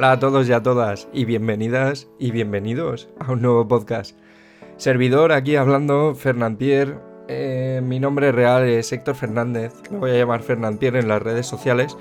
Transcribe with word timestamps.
Hola 0.00 0.12
a 0.12 0.18
todos 0.18 0.48
y 0.48 0.52
a 0.54 0.62
todas 0.62 1.08
y 1.12 1.26
bienvenidas 1.26 2.08
y 2.18 2.30
bienvenidos 2.30 3.10
a 3.18 3.32
un 3.32 3.42
nuevo 3.42 3.68
podcast. 3.68 4.16
Servidor 4.78 5.30
aquí 5.30 5.56
hablando, 5.56 6.14
Fernand 6.14 6.56
Pierre. 6.56 6.96
Eh, 7.28 7.82
mi 7.84 8.00
nombre 8.00 8.32
real 8.32 8.66
es 8.66 8.90
Héctor 8.92 9.14
Fernández. 9.14 9.74
Me 9.90 9.98
voy 9.98 10.12
a 10.12 10.16
llamar 10.16 10.42
Fernand 10.42 10.78
Pierre 10.78 11.00
en 11.00 11.08
las 11.08 11.20
redes 11.20 11.46
sociales. 11.46 11.98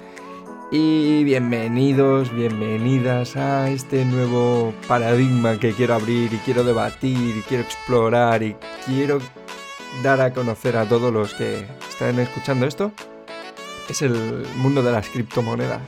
Y 0.72 1.26
bienvenidos, 1.26 2.34
bienvenidas 2.34 3.36
a 3.36 3.70
este 3.70 4.06
nuevo 4.06 4.74
paradigma 4.88 5.60
que 5.60 5.74
quiero 5.74 5.96
abrir 5.96 6.34
y 6.34 6.38
quiero 6.38 6.64
debatir 6.64 7.36
y 7.36 7.42
quiero 7.50 7.64
explorar 7.66 8.42
y 8.44 8.56
quiero 8.86 9.20
dar 10.04 10.22
a 10.22 10.34
conocer 10.34 10.78
a 10.78 10.88
todos 10.88 11.12
los 11.12 11.34
que 11.34 11.66
están 11.90 12.18
escuchando 12.18 12.66
esto. 12.66 12.94
Es 13.90 14.02
el 14.02 14.46
mundo 14.56 14.82
de 14.84 14.94
las 14.94 15.10
criptomonedas. 15.10 15.82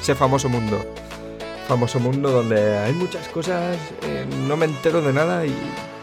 Ese 0.00 0.16
famoso 0.16 0.48
mundo 0.48 0.84
famoso 1.66 1.98
mundo 1.98 2.30
donde 2.30 2.78
hay 2.78 2.92
muchas 2.92 3.28
cosas, 3.28 3.76
eh, 4.02 4.26
no 4.46 4.56
me 4.56 4.66
entero 4.66 5.02
de 5.02 5.12
nada 5.12 5.44
y 5.44 5.54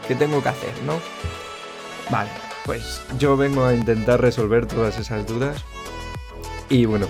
qué 0.08 0.16
tengo 0.16 0.44
que 0.44 0.50
hacer, 0.50 0.74
¿no? 0.86 1.00
Vale, 2.10 2.30
pues 2.66 3.02
yo 3.18 3.38
vengo 3.38 3.66
a 3.66 3.74
intentar 3.74 4.22
resolver 4.22 4.66
todas 4.66 5.00
esas 5.00 5.26
dudas. 5.26 5.64
Y 6.70 6.86
bueno, 6.86 7.08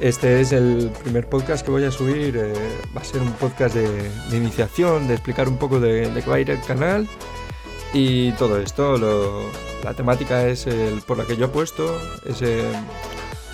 este 0.00 0.40
es 0.40 0.52
el 0.52 0.90
primer 1.02 1.28
podcast 1.28 1.64
que 1.64 1.70
voy 1.70 1.84
a 1.84 1.90
subir. 1.90 2.36
Eh, 2.36 2.54
va 2.96 3.00
a 3.00 3.04
ser 3.04 3.20
un 3.20 3.32
podcast 3.32 3.74
de, 3.74 4.10
iniciación, 4.36 5.08
de 5.08 5.14
explicar 5.14 5.48
un 5.48 5.56
poco 5.56 5.80
de, 5.80 6.10
qué 6.14 6.30
va 6.30 6.36
a 6.36 6.40
ir 6.40 6.50
el 6.50 6.60
canal 6.62 7.08
y 7.92 8.32
todo 8.32 8.60
esto. 8.60 8.96
la 9.82 9.94
temática 9.94 10.46
es 10.46 10.66
por 11.06 11.18
la 11.18 11.24
que 11.24 11.36
yo 11.36 11.46
he 11.46 11.48
puesto, 11.48 11.98
es 12.24 12.42
eh, 12.42 12.64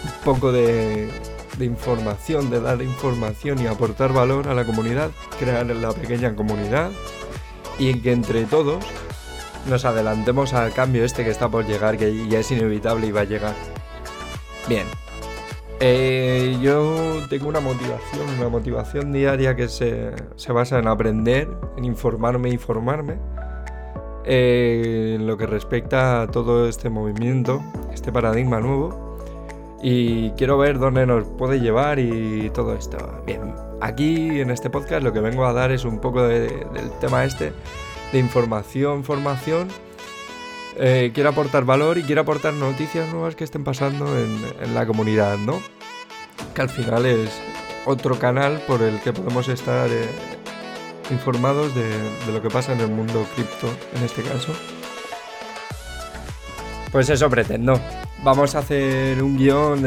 un 0.04 0.24
poco 0.24 0.52
de 0.52 1.10
de 1.58 1.64
información, 1.64 2.50
de 2.50 2.60
dar 2.60 2.82
información 2.82 3.60
y 3.60 3.66
aportar 3.66 4.12
valor 4.12 4.48
a 4.48 4.54
la 4.54 4.64
comunidad, 4.64 5.10
crear 5.38 5.66
la 5.66 5.92
pequeña 5.92 6.34
comunidad 6.34 6.90
y 7.78 7.94
que 8.00 8.12
entre 8.12 8.44
todos 8.44 8.84
nos 9.68 9.84
adelantemos 9.84 10.54
al 10.54 10.72
cambio 10.72 11.04
este 11.04 11.24
que 11.24 11.30
está 11.30 11.48
por 11.48 11.66
llegar, 11.66 11.96
que 11.96 12.26
ya 12.28 12.40
es 12.40 12.50
inevitable 12.50 13.06
y 13.06 13.12
va 13.12 13.20
a 13.20 13.24
llegar. 13.24 13.54
Bien. 14.68 14.86
Eh, 15.80 16.58
yo 16.62 17.18
tengo 17.28 17.48
una 17.48 17.58
motivación, 17.58 18.28
una 18.38 18.48
motivación 18.48 19.12
diaria 19.12 19.56
que 19.56 19.68
se, 19.68 20.12
basa 20.52 20.78
en 20.78 20.86
aprender, 20.86 21.48
en 21.76 21.84
informarme 21.84 22.50
y 22.50 22.58
formarme. 22.58 23.18
Eh, 24.24 25.16
en 25.16 25.26
lo 25.26 25.36
que 25.36 25.46
respecta 25.46 26.22
a 26.22 26.26
todo 26.28 26.68
este 26.68 26.88
movimiento, 26.88 27.60
este 27.92 28.12
paradigma 28.12 28.60
nuevo 28.60 29.01
y 29.82 30.30
quiero 30.30 30.56
ver 30.56 30.78
dónde 30.78 31.04
nos 31.06 31.26
puede 31.26 31.60
llevar 31.60 31.98
y 31.98 32.50
todo 32.54 32.74
esto. 32.74 33.22
Bien, 33.26 33.54
aquí 33.80 34.40
en 34.40 34.50
este 34.50 34.70
podcast 34.70 35.02
lo 35.02 35.12
que 35.12 35.20
vengo 35.20 35.44
a 35.44 35.52
dar 35.52 35.72
es 35.72 35.84
un 35.84 36.00
poco 36.00 36.22
del 36.22 36.90
tema 37.00 37.24
este 37.24 37.52
de 38.12 38.18
información, 38.18 39.02
formación. 39.02 39.68
Eh, 40.78 41.10
quiero 41.12 41.30
aportar 41.30 41.64
valor 41.64 41.98
y 41.98 42.04
quiero 42.04 42.22
aportar 42.22 42.54
noticias 42.54 43.12
nuevas 43.12 43.34
que 43.34 43.44
estén 43.44 43.64
pasando 43.64 44.06
en, 44.16 44.74
la 44.74 44.86
comunidad, 44.86 45.36
¿no? 45.36 45.60
Que 46.54 46.62
al 46.62 46.70
final 46.70 47.04
es 47.04 47.42
otro 47.84 48.18
canal 48.18 48.62
por 48.66 48.82
el 48.82 49.00
que 49.00 49.12
podemos 49.12 49.48
estar 49.48 49.90
eh, 49.90 50.08
informados 51.10 51.74
de, 51.74 51.88
de 51.88 52.32
lo 52.32 52.40
que 52.40 52.48
pasa 52.48 52.72
en 52.72 52.80
el 52.80 52.88
mundo 52.88 53.26
cripto, 53.34 53.66
en 53.96 54.04
este 54.04 54.22
caso. 54.22 54.52
Pues 56.92 57.10
eso 57.10 57.28
pretendo. 57.28 57.80
Vamos 58.22 58.54
a 58.54 58.60
hacer 58.60 59.20
un 59.22 59.36
guion, 59.36 59.84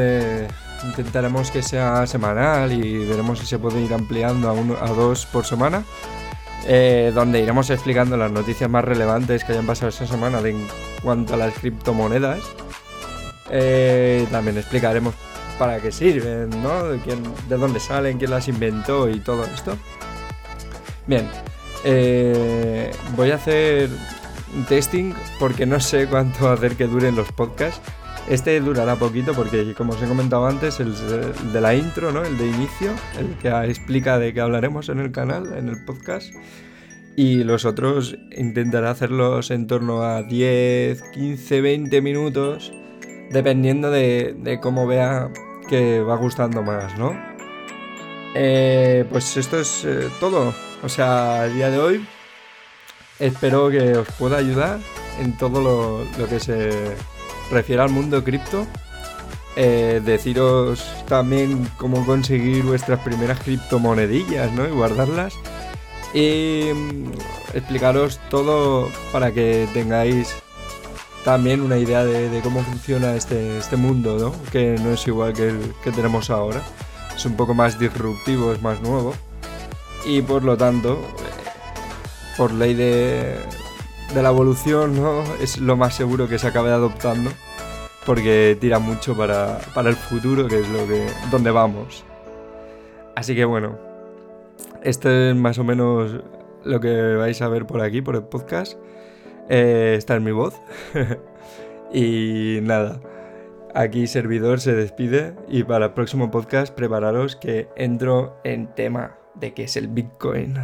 intentaremos 0.84 1.52
que 1.52 1.62
sea 1.62 2.06
semanal 2.06 2.72
y 2.74 3.06
veremos 3.06 3.40
si 3.40 3.46
se 3.46 3.60
puede 3.60 3.82
ir 3.82 3.94
ampliando 3.94 4.50
a, 4.50 4.54
uno, 4.54 4.76
a 4.80 4.90
dos 4.90 5.26
por 5.26 5.46
semana, 5.46 5.84
eh, 6.68 7.12
donde 7.14 7.40
iremos 7.40 7.70
explicando 7.70 8.18
las 8.18 8.32
noticias 8.32 8.70
más 8.70 8.84
relevantes 8.84 9.44
que 9.44 9.54
hayan 9.54 9.66
pasado 9.66 9.90
esta 9.90 10.06
semana 10.06 10.40
en 10.40 10.68
cuanto 11.02 11.36
a 11.36 11.38
las 11.38 11.54
criptomonedas. 11.54 12.42
Eh, 13.50 14.28
también 14.32 14.58
explicaremos 14.58 15.14
para 15.58 15.80
qué 15.80 15.92
sirven, 15.92 16.50
¿no? 16.62 16.86
De, 16.86 17.00
quién, 17.00 17.24
de 17.48 17.58
dónde 17.58 17.80
salen, 17.80 18.18
quién 18.18 18.32
las 18.32 18.48
inventó 18.48 19.10
y 19.10 19.20
todo 19.20 19.46
esto. 19.46 19.78
Bien, 21.08 21.30
eh, 21.84 22.92
voy 23.16 23.32
a 23.32 23.36
hacer 23.36 23.90
un 24.56 24.66
testing 24.66 25.14
porque 25.40 25.66
no 25.66 25.80
sé 25.80 26.08
cuánto 26.08 26.50
hacer 26.50 26.76
que 26.76 26.86
duren 26.88 27.16
los 27.16 27.32
podcasts. 27.32 27.80
Este 28.28 28.60
durará 28.60 28.96
poquito 28.96 29.34
porque, 29.34 29.76
como 29.76 29.94
os 29.94 30.02
he 30.02 30.08
comentado 30.08 30.48
antes, 30.48 30.80
el, 30.80 30.94
de 31.54 31.62
la 31.62 31.76
intro, 31.76 32.12
¿no? 32.12 32.24
El 32.24 32.38
de 32.40 32.48
inicio, 32.48 32.92
el 33.20 33.38
que 33.38 33.50
explica 33.70 34.18
de 34.18 34.34
qué 34.34 34.42
hablaremos 34.42 34.90
en 34.90 35.00
el 35.00 35.12
canal, 35.12 35.56
en 35.56 35.70
el 35.70 35.86
podcast. 35.86 36.34
Y 37.16 37.44
los 37.44 37.66
otros 37.66 38.18
intentaré 38.36 38.88
hacerlos 38.88 39.52
en 39.52 39.68
torno 39.68 40.02
a 40.02 40.24
10, 40.24 41.04
15, 41.14 41.62
20 41.62 42.02
minutos, 42.02 42.74
dependiendo 43.30 43.92
de, 43.92 44.60
cómo 44.62 44.88
vea 44.88 45.30
que 45.70 46.02
va 46.02 46.16
gustando 46.18 46.64
más, 46.64 46.98
¿no? 46.98 47.16
Eh, 48.34 49.06
pues 49.12 49.38
esto 49.38 49.60
es 49.60 49.86
eh, 49.86 50.10
todo. 50.20 50.52
O 50.84 50.90
sea, 50.90 51.46
el 51.46 51.54
día 51.54 51.70
de 51.70 51.78
hoy 51.78 52.08
espero 53.20 53.70
que 53.70 53.98
os 53.98 54.08
pueda 54.14 54.38
ayudar 54.38 54.80
en 55.20 55.38
todo 55.38 56.06
lo 56.18 56.28
que 56.28 56.40
se 56.40 56.96
refiere 57.52 57.82
al 57.82 57.90
mundo 57.90 58.24
cripto, 58.24 58.66
eh, 59.56 60.02
deciros 60.04 60.86
también 61.08 61.70
cómo 61.78 62.06
conseguir 62.06 62.64
vuestras 62.64 63.00
primeras 63.00 63.40
criptomonedillas 63.40 64.52
¿no? 64.52 64.68
y 64.68 64.72
guardarlas. 64.72 65.34
Y 66.14 66.72
mm, 66.74 67.12
explicaros 67.54 68.20
todo 68.30 68.90
para 69.12 69.32
que 69.32 69.68
tengáis 69.74 70.34
también 71.24 71.62
una 71.62 71.78
idea 71.78 72.04
de, 72.04 72.40
cómo 72.42 72.62
funciona 72.62 73.16
este, 73.16 73.58
este, 73.58 73.78
mundo, 73.78 74.18
¿no? 74.20 74.52
que 74.52 74.78
no 74.78 74.92
es 74.92 75.08
igual 75.08 75.34
que 75.34 75.50
el 75.50 75.74
que 75.84 75.92
tenemos 75.92 76.30
ahora. 76.30 76.62
Es 77.16 77.26
un 77.26 77.36
poco 77.36 77.54
más 77.54 77.80
disruptivo, 77.80 78.52
es 78.52 78.62
más 78.62 78.82
nuevo. 78.82 79.14
Y 80.06 80.22
por 80.22 80.44
lo 80.44 80.58
tanto, 80.58 81.00
por 82.38 82.52
ley 82.52 82.74
de, 82.74 83.40
de 84.16 84.24
la 84.24 84.30
evolución, 84.30 84.96
¿no? 84.96 85.24
Es 85.42 85.58
lo 85.60 85.76
más 85.76 85.94
seguro 85.94 86.30
que 86.30 86.40
se 86.40 86.48
acabe 86.48 86.72
adoptando. 86.72 87.30
Porque 88.06 88.58
tira 88.60 88.80
mucho 88.80 89.16
para, 89.16 89.60
el 89.76 89.96
futuro, 89.96 90.48
que 90.48 90.60
es 90.60 90.70
lo 90.70 90.88
que. 90.88 91.06
donde 91.30 91.52
vamos. 91.52 92.06
Así 93.16 93.36
que 93.36 93.44
bueno. 93.44 93.78
Esto 94.84 95.10
es 95.10 95.36
más 95.36 95.58
o 95.58 95.64
menos 95.64 96.22
lo 96.64 96.80
que 96.80 97.16
vais 97.16 97.42
a 97.42 97.50
ver 97.50 97.66
por 97.66 97.82
aquí, 97.82 98.02
por 98.02 98.16
el 98.16 98.24
podcast. 98.24 98.78
Eh, 99.50 99.96
esta 99.98 100.16
es 100.16 100.22
mi 100.22 100.32
voz. 100.32 100.56
y 101.94 102.60
nada. 102.62 103.02
Aquí 103.74 104.08
servidor 104.08 104.62
se 104.62 104.74
despide 104.74 105.36
y 105.50 105.64
para 105.64 105.88
el 105.88 105.94
próximo 105.94 106.32
podcast 106.32 106.74
prepararos 106.74 107.36
que 107.36 107.68
entro 107.76 108.38
en 108.46 108.74
tema 108.74 109.18
de 109.34 109.54
qué 109.54 109.64
es 109.64 109.76
el 109.76 109.90
Bitcoin. 109.90 110.58